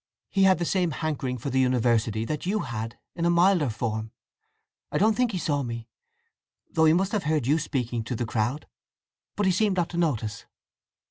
He 0.31 0.45
had 0.45 0.57
the 0.57 0.65
same 0.65 0.89
hankering 0.89 1.37
for 1.37 1.51
the 1.51 1.59
university 1.59 2.25
that 2.25 2.43
you 2.47 2.61
had, 2.61 2.97
in 3.15 3.23
a 3.23 3.29
milder 3.29 3.69
form. 3.69 4.09
I 4.91 4.97
don't 4.97 5.15
think 5.15 5.31
he 5.31 5.37
saw 5.37 5.61
me, 5.61 5.89
though 6.71 6.85
he 6.85 6.93
must 6.93 7.11
have 7.11 7.25
heard 7.25 7.45
you 7.45 7.59
speaking 7.59 8.03
to 8.05 8.15
the 8.15 8.25
crowd. 8.25 8.67
But 9.35 9.45
he 9.45 9.51
seemed 9.51 9.75
not 9.77 9.89
to 9.89 9.97
notice." 9.97 10.47